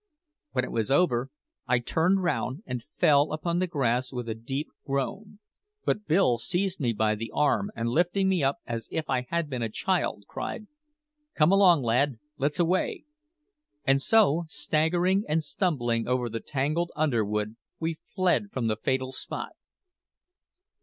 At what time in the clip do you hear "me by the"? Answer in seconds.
6.79-7.29